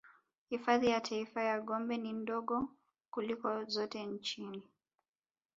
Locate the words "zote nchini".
3.65-4.63